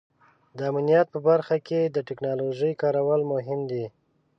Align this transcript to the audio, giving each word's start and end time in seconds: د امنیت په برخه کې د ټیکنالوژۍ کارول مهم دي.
د 0.57 0.59
امنیت 0.71 1.07
په 1.11 1.19
برخه 1.27 1.57
کې 1.67 1.79
د 1.85 1.97
ټیکنالوژۍ 2.07 2.73
کارول 2.81 3.21
مهم 3.33 3.59
دي. 3.71 3.85